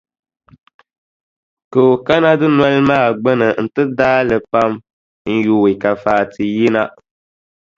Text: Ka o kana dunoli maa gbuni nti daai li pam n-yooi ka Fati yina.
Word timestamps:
Ka 1.71 1.79
o 1.91 1.93
kana 2.05 2.29
dunoli 2.39 2.79
maa 2.89 3.07
gbuni 3.19 3.47
nti 3.63 3.81
daai 3.97 4.23
li 4.29 4.37
pam 4.51 4.71
n-yooi 5.33 5.73
ka 5.81 5.91
Fati 6.03 6.43
yina. 6.55 6.83